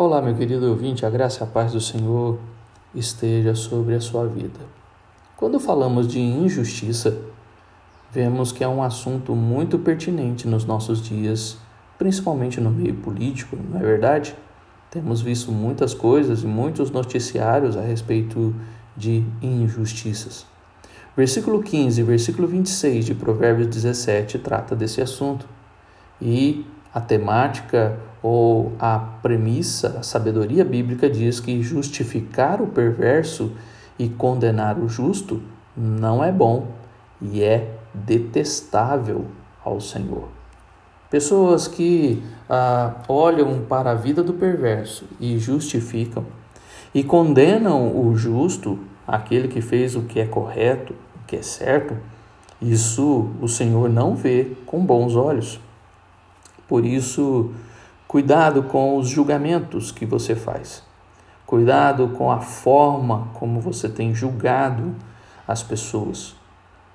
[0.00, 2.38] Olá, meu querido ouvinte, a graça e a paz do Senhor
[2.94, 4.60] esteja sobre a sua vida.
[5.36, 7.18] Quando falamos de injustiça,
[8.12, 11.58] vemos que é um assunto muito pertinente nos nossos dias,
[11.98, 14.36] principalmente no meio político, não é verdade?
[14.88, 18.54] Temos visto muitas coisas e muitos noticiários a respeito
[18.96, 20.46] de injustiças.
[21.16, 25.44] Versículo 15 e versículo 26 de Provérbios 17 trata desse assunto.
[26.22, 33.52] E a temática ou a premissa, a sabedoria bíblica diz que justificar o perverso
[33.98, 35.42] e condenar o justo
[35.76, 36.68] não é bom
[37.20, 39.26] e é detestável
[39.64, 40.28] ao Senhor.
[41.10, 46.24] Pessoas que ah, olham para a vida do perverso e justificam
[46.94, 51.96] e condenam o justo, aquele que fez o que é correto, o que é certo,
[52.60, 55.60] isso o Senhor não vê com bons olhos.
[56.68, 57.50] Por isso,
[58.06, 60.82] cuidado com os julgamentos que você faz.
[61.46, 64.94] Cuidado com a forma como você tem julgado
[65.46, 66.36] as pessoas.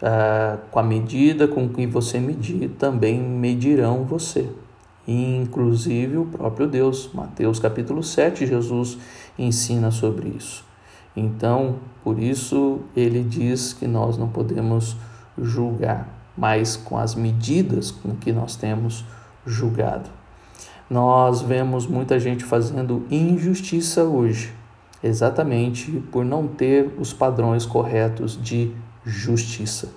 [0.00, 4.48] Ah, com a medida com que você medir, também medirão você.
[5.08, 7.10] Inclusive o próprio Deus.
[7.12, 8.98] Mateus capítulo 7, Jesus
[9.38, 10.64] ensina sobre isso.
[11.16, 14.96] Então, por isso ele diz que nós não podemos
[15.38, 19.04] julgar, mas com as medidas com que nós temos
[19.46, 20.10] julgado.
[20.88, 24.52] Nós vemos muita gente fazendo injustiça hoje,
[25.02, 28.72] exatamente por não ter os padrões corretos de
[29.04, 29.90] justiça.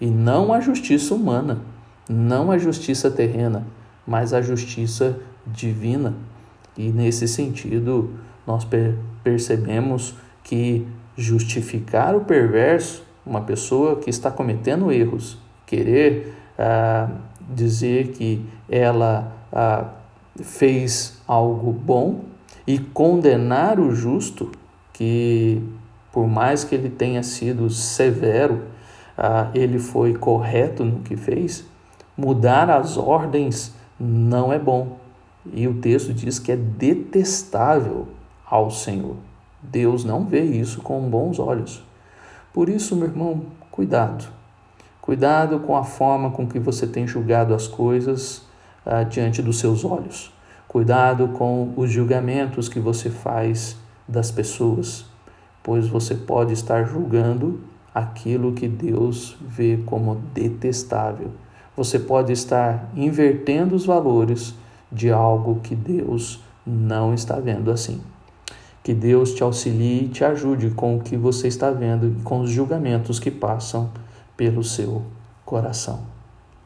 [0.00, 1.60] E não a justiça humana,
[2.08, 3.66] não a justiça terrena,
[4.06, 6.14] mas a justiça divina.
[6.76, 8.14] E nesse sentido,
[8.46, 8.66] nós
[9.22, 17.08] percebemos que justificar o perverso, uma pessoa que está cometendo erros, querer ah,
[17.48, 19.86] dizer que ela ah,
[20.42, 22.20] fez algo bom
[22.66, 24.52] e condenar o justo,
[24.92, 25.62] que
[26.12, 28.62] por mais que ele tenha sido severo,
[29.16, 31.64] ah, ele foi correto no que fez,
[32.16, 34.98] mudar as ordens não é bom.
[35.52, 38.08] E o texto diz que é detestável
[38.44, 39.16] ao Senhor.
[39.62, 41.82] Deus não vê isso com bons olhos.
[42.52, 44.37] Por isso, meu irmão, cuidado.
[45.08, 48.42] Cuidado com a forma com que você tem julgado as coisas
[48.84, 50.30] ah, diante dos seus olhos.
[50.68, 53.74] Cuidado com os julgamentos que você faz
[54.06, 55.06] das pessoas,
[55.62, 57.58] pois você pode estar julgando
[57.94, 61.30] aquilo que Deus vê como detestável.
[61.74, 64.54] Você pode estar invertendo os valores
[64.92, 68.02] de algo que Deus não está vendo assim.
[68.82, 72.40] Que Deus te auxilie e te ajude com o que você está vendo e com
[72.40, 73.88] os julgamentos que passam
[74.38, 75.04] pelo seu
[75.44, 76.17] coração.